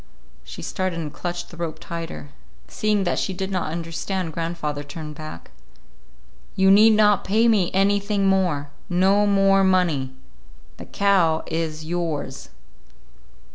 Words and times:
She 0.43 0.63
started 0.63 0.97
and 0.97 1.13
clutched 1.13 1.51
the 1.51 1.57
rope 1.57 1.77
tighter. 1.79 2.29
Seeing 2.67 3.03
that 3.03 3.19
she 3.19 3.33
did 3.35 3.51
not 3.51 3.71
understand, 3.71 4.33
grandfather 4.33 4.81
turned 4.81 5.13
back. 5.13 5.51
"You 6.55 6.71
need 6.71 6.93
not 6.93 7.23
pay 7.23 7.47
me 7.47 7.69
anything 7.71 8.25
more; 8.25 8.71
no 8.89 9.27
more 9.27 9.63
money. 9.63 10.15
The 10.77 10.85
cow 10.85 11.43
is 11.45 11.85
yours." 11.85 12.49